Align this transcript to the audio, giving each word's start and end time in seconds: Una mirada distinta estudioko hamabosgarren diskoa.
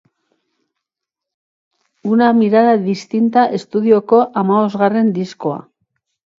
Una 2.15 2.31
mirada 2.39 2.73
distinta 2.87 3.45
estudioko 3.61 4.25
hamabosgarren 4.27 5.17
diskoa. 5.23 5.65